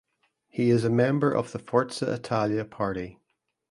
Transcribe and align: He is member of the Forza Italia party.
He 0.49 0.71
is 0.71 0.83
member 0.89 1.31
of 1.31 1.51
the 1.51 1.59
Forza 1.59 2.11
Italia 2.11 2.65
party. 2.65 3.19